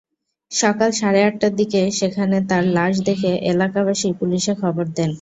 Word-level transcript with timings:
সকাল 0.51 0.89
সাড়ে 0.99 1.19
আটটার 1.27 1.53
দিকে 1.59 1.81
সেখানে 1.99 2.37
তার 2.49 2.63
লাশ 2.75 2.93
দেখে 3.07 3.31
এলাকাবাসী 3.51 4.09
পুলিশে 4.19 4.53
খবর 4.61 4.85
দেন। 4.97 5.09